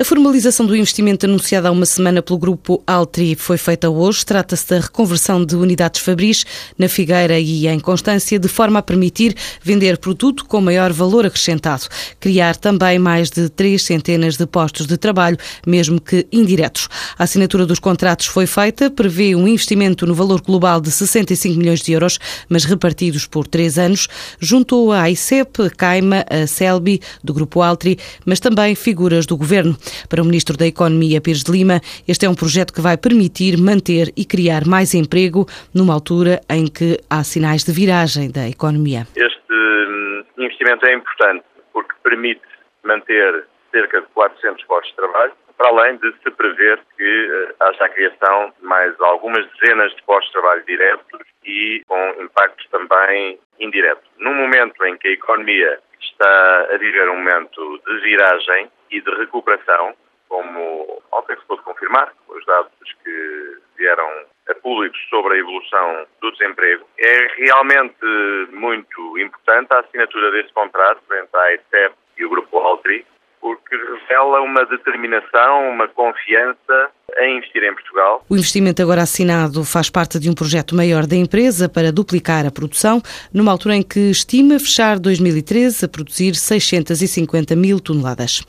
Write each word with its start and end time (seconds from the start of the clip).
A 0.00 0.04
formalização 0.04 0.64
do 0.64 0.74
investimento 0.74 1.26
anunciado 1.26 1.68
há 1.68 1.70
uma 1.70 1.84
semana 1.84 2.22
pelo 2.22 2.38
grupo 2.38 2.82
Altri 2.86 3.34
foi 3.34 3.58
feita 3.58 3.90
hoje. 3.90 4.24
Trata-se 4.24 4.66
da 4.66 4.80
reconversão 4.80 5.44
de 5.44 5.54
unidades 5.54 6.00
Fabris 6.00 6.42
na 6.78 6.88
Figueira 6.88 7.38
e 7.38 7.66
em 7.66 7.78
Constância, 7.78 8.38
de 8.38 8.48
forma 8.48 8.78
a 8.78 8.82
permitir 8.82 9.36
vender 9.62 9.98
produto 9.98 10.46
com 10.46 10.58
maior 10.58 10.90
valor 10.90 11.26
acrescentado. 11.26 11.84
Criar 12.18 12.56
também 12.56 12.98
mais 12.98 13.28
de 13.28 13.50
três 13.50 13.82
centenas 13.82 14.38
de 14.38 14.46
postos 14.46 14.86
de 14.86 14.96
trabalho, 14.96 15.36
mesmo 15.66 16.00
que 16.00 16.26
indiretos. 16.32 16.88
A 17.18 17.24
assinatura 17.24 17.66
dos 17.66 17.78
contratos 17.78 18.24
foi 18.24 18.46
feita, 18.46 18.90
prevê 18.90 19.34
um 19.34 19.46
investimento 19.46 20.06
no 20.06 20.14
valor 20.14 20.40
global 20.40 20.80
de 20.80 20.90
65 20.90 21.58
milhões 21.58 21.82
de 21.82 21.92
euros, 21.92 22.18
mas 22.48 22.64
repartidos 22.64 23.26
por 23.26 23.46
três 23.46 23.78
anos. 23.78 24.08
Juntou 24.40 24.92
a 24.92 25.10
ICEP, 25.10 25.60
a 25.60 25.68
Caima, 25.68 26.24
a 26.30 26.46
Selby, 26.46 27.02
do 27.22 27.34
grupo 27.34 27.60
Altri, 27.60 27.98
mas 28.24 28.40
também 28.40 28.74
figuras 28.74 29.26
do 29.26 29.36
governo. 29.36 29.76
Para 30.08 30.22
o 30.22 30.24
Ministro 30.24 30.56
da 30.56 30.66
Economia, 30.66 31.20
Pires 31.20 31.42
de 31.42 31.52
Lima, 31.52 31.80
este 32.06 32.26
é 32.26 32.30
um 32.30 32.34
projeto 32.34 32.72
que 32.72 32.80
vai 32.80 32.96
permitir 32.96 33.56
manter 33.58 34.12
e 34.16 34.24
criar 34.24 34.66
mais 34.66 34.94
emprego 34.94 35.46
numa 35.74 35.94
altura 35.94 36.40
em 36.48 36.66
que 36.66 36.98
há 37.08 37.22
sinais 37.24 37.64
de 37.64 37.72
viragem 37.72 38.30
da 38.30 38.48
economia. 38.48 39.06
Este 39.16 39.52
hum, 39.52 40.24
investimento 40.38 40.86
é 40.86 40.94
importante 40.94 41.44
porque 41.72 41.94
permite 42.02 42.42
manter 42.84 43.44
cerca 43.70 44.00
de 44.00 44.06
400 44.08 44.64
postos 44.64 44.90
de 44.90 44.96
trabalho, 44.96 45.32
para 45.56 45.68
além 45.68 45.96
de 45.98 46.12
se 46.22 46.30
prever 46.30 46.80
que 46.96 47.04
eh, 47.04 47.54
haja 47.60 47.84
a 47.84 47.88
criação 47.88 48.52
de 48.58 48.66
mais 48.66 48.98
algumas 49.00 49.46
dezenas 49.52 49.94
de 49.94 50.02
postos 50.04 50.26
de 50.26 50.32
trabalho 50.32 50.64
diretos 50.66 51.20
e 51.44 51.82
com 51.86 52.22
impactos 52.22 52.66
também 52.70 53.38
indiretos. 53.58 54.08
Num 54.18 54.34
momento 54.34 54.82
em 54.86 54.96
que 54.96 55.08
a 55.08 55.12
economia 55.12 55.78
está 56.00 56.68
a 56.72 56.76
viver 56.76 57.08
um 57.08 57.16
momento 57.16 57.80
de 57.86 58.00
viragem 58.00 58.70
e 58.90 59.00
de 59.00 59.10
recuperação, 59.16 59.94
como 60.28 61.02
ontem 61.12 61.36
se 61.36 61.44
pôde 61.46 61.62
confirmar, 61.62 62.12
os 62.28 62.44
dados 62.46 62.72
que 63.02 63.58
vieram 63.76 64.08
a 64.48 64.54
públicos 64.54 65.00
sobre 65.08 65.34
a 65.34 65.38
evolução 65.38 66.06
do 66.20 66.30
desemprego. 66.32 66.86
É 66.98 67.26
realmente 67.36 68.04
muito 68.52 69.18
importante 69.18 69.72
a 69.72 69.80
assinatura 69.80 70.30
deste 70.32 70.52
contrato 70.52 71.02
entre 71.14 71.40
a 71.40 71.54
ICEP 71.54 71.94
e 72.18 72.24
o 72.24 72.30
Grupo 72.30 72.58
Altri, 72.58 73.06
porque 73.40 73.74
revela 73.74 74.40
uma 74.42 74.64
determinação, 74.66 75.70
uma 75.70 75.88
confiança 75.88 76.90
em 77.18 77.38
investir 77.38 77.62
em 77.62 77.74
Portugal. 77.74 78.24
O 78.28 78.34
investimento 78.34 78.82
agora 78.82 79.02
assinado 79.02 79.64
faz 79.64 79.90
parte 79.90 80.18
de 80.18 80.30
um 80.30 80.34
projeto 80.34 80.74
maior 80.74 81.06
da 81.06 81.16
empresa 81.16 81.68
para 81.68 81.92
duplicar 81.92 82.46
a 82.46 82.50
produção, 82.50 83.02
numa 83.32 83.50
altura 83.50 83.76
em 83.76 83.82
que 83.82 84.10
estima 84.10 84.58
fechar 84.58 84.98
2013 84.98 85.84
a 85.84 85.88
produzir 85.88 86.34
650 86.34 87.56
mil 87.56 87.80
toneladas. 87.80 88.42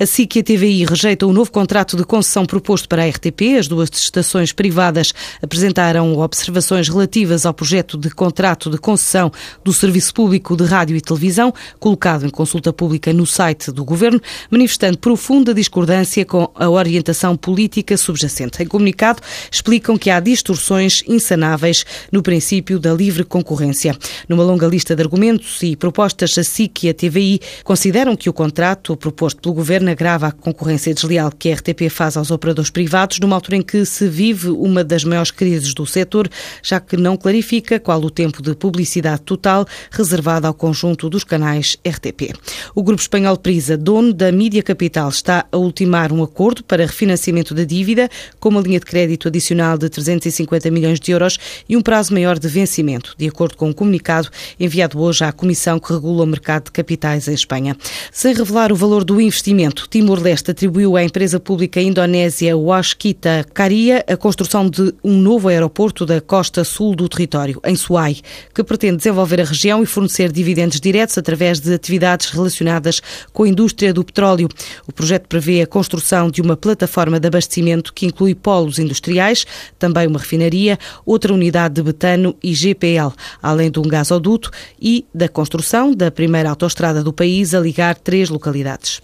Assim 0.00 0.26
que 0.26 0.40
a 0.40 0.42
TVI 0.42 0.84
rejeita 0.84 1.26
o 1.26 1.32
novo 1.32 1.50
contrato 1.50 1.96
de 1.96 2.04
concessão 2.04 2.46
proposto 2.46 2.88
para 2.88 3.02
a 3.02 3.08
RTP, 3.08 3.58
as 3.58 3.68
duas 3.68 3.90
estações 3.90 4.52
privadas 4.52 5.12
apresentaram 5.42 6.18
observações 6.18 6.88
relativas 6.88 7.44
ao 7.44 7.54
projeto 7.54 7.96
de 7.96 8.10
contrato 8.10 8.70
de 8.70 8.78
concessão 8.78 9.30
do 9.62 9.72
Serviço 9.72 10.14
Público 10.14 10.56
de 10.56 10.64
Rádio 10.64 10.96
e 10.96 11.00
Televisão, 11.00 11.52
colocado 11.78 12.26
em 12.26 12.30
consulta 12.30 12.72
pública 12.72 13.12
no 13.12 13.26
site 13.26 13.70
do 13.70 13.84
Governo, 13.84 14.20
manifestando 14.50 14.98
profunda 14.98 15.52
discordância 15.52 16.24
com 16.24 16.50
a 16.54 16.68
orientação 16.68 17.36
política 17.36 17.96
subjacente. 17.96 18.62
Em 18.62 18.66
comunicado, 18.66 19.22
explicam 19.50 19.96
que 19.96 20.10
há 20.10 20.20
distorções 20.20 21.02
insanáveis 21.06 21.84
no 22.10 22.22
princípio 22.22 22.78
da 22.78 22.92
livre 22.92 23.24
concorrência. 23.24 23.96
Numa 24.28 24.44
longa 24.44 24.66
lista 24.66 24.94
de 24.94 25.02
argumentos 25.02 25.62
e 25.62 25.76
propostas, 25.76 26.36
a 26.38 26.44
SIC 26.44 26.84
e 26.84 26.88
a 26.90 26.94
TVI 26.94 27.40
consideram 27.64 28.16
que 28.16 28.28
o 28.28 28.32
contrato 28.32 28.96
proposto 28.96 29.40
pelo 29.40 29.54
Governo 29.54 29.90
agrava 29.90 30.28
a 30.28 30.32
concorrência 30.32 30.94
desleal 30.94 31.30
que 31.30 31.50
a 31.50 31.54
RTP 31.54 31.88
faz 31.90 32.16
aos 32.16 32.30
operadores 32.30 32.70
privados, 32.70 33.18
numa 33.20 33.36
altura 33.36 33.56
em 33.56 33.62
que 33.62 33.84
se 33.84 34.08
vive 34.08 34.48
uma 34.48 34.82
das 34.82 35.04
maiores 35.04 35.30
crises 35.30 35.74
do 35.74 35.86
setor, 35.86 36.28
já 36.62 36.80
que 36.80 36.96
não 36.96 37.16
clarifica 37.16 37.78
qual 37.78 38.00
o 38.02 38.10
tempo 38.10 38.42
de 38.42 38.54
publicidade 38.54 39.22
total 39.22 39.66
reservado 39.90 40.46
ao 40.46 40.54
conjunto 40.54 41.08
dos 41.08 41.24
canais 41.24 41.76
RTP. 41.86 42.34
O 42.74 42.82
grupo 42.82 43.00
espanhol 43.00 43.36
Prisa, 43.36 43.76
dono 43.76 44.12
da 44.12 44.25
Mídia 44.32 44.62
Capital, 44.62 45.08
está 45.08 45.46
a 45.50 45.56
ultimar 45.56 46.12
um 46.12 46.22
acordo 46.22 46.62
para 46.64 46.84
refinanciamento 46.84 47.54
da 47.54 47.64
dívida 47.64 48.08
com 48.38 48.48
uma 48.48 48.60
linha 48.60 48.78
de 48.78 48.86
crédito 48.86 49.28
adicional 49.28 49.78
de 49.78 49.88
350 49.88 50.70
milhões 50.70 51.00
de 51.00 51.12
euros 51.12 51.38
e 51.68 51.76
um 51.76 51.82
prazo 51.82 52.12
maior 52.12 52.38
de 52.38 52.48
vencimento, 52.48 53.14
de 53.18 53.28
acordo 53.28 53.56
com 53.56 53.68
um 53.68 53.72
comunicado 53.72 54.28
enviado 54.58 55.00
hoje 55.00 55.24
à 55.24 55.32
Comissão 55.32 55.78
que 55.78 55.92
regula 55.92 56.24
o 56.24 56.26
mercado 56.26 56.64
de 56.64 56.72
capitais 56.72 57.28
em 57.28 57.34
Espanha. 57.34 57.76
Sem 58.12 58.34
revelar 58.34 58.72
o 58.72 58.76
valor 58.76 59.04
do 59.04 59.20
investimento, 59.20 59.86
Timor-Leste 59.88 60.50
atribuiu 60.50 60.96
à 60.96 61.04
empresa 61.04 61.38
pública 61.40 61.80
indonésia 61.80 62.56
Waskita 62.56 63.44
Karia 63.52 64.04
a 64.06 64.16
construção 64.16 64.68
de 64.68 64.94
um 65.02 65.18
novo 65.18 65.48
aeroporto 65.48 66.04
da 66.04 66.20
costa 66.20 66.64
sul 66.64 66.94
do 66.94 67.08
território, 67.08 67.60
em 67.64 67.76
Suai, 67.76 68.16
que 68.54 68.64
pretende 68.64 68.98
desenvolver 68.98 69.40
a 69.40 69.44
região 69.44 69.82
e 69.82 69.86
fornecer 69.86 70.30
dividendos 70.32 70.80
diretos 70.80 71.18
através 71.18 71.60
de 71.60 71.72
atividades 71.72 72.30
relacionadas 72.30 73.00
com 73.32 73.44
a 73.44 73.48
indústria 73.48 73.92
do 73.92 74.04
petróleo. 74.16 74.48
O 74.88 74.92
projeto 74.92 75.28
prevê 75.28 75.60
a 75.60 75.66
construção 75.66 76.30
de 76.30 76.40
uma 76.40 76.56
plataforma 76.56 77.20
de 77.20 77.28
abastecimento 77.28 77.92
que 77.92 78.06
inclui 78.06 78.34
polos 78.34 78.78
industriais, 78.78 79.44
também 79.78 80.06
uma 80.06 80.18
refinaria, 80.18 80.78
outra 81.04 81.34
unidade 81.34 81.74
de 81.74 81.82
betano 81.82 82.34
e 82.42 82.54
GPL, 82.54 83.12
além 83.42 83.70
de 83.70 83.78
um 83.78 83.82
gasoduto 83.82 84.50
e 84.80 85.04
da 85.14 85.28
construção 85.28 85.92
da 85.92 86.10
primeira 86.10 86.48
autoestrada 86.48 87.04
do 87.04 87.12
país 87.12 87.54
a 87.54 87.60
ligar 87.60 87.94
três 87.96 88.30
localidades. 88.30 89.02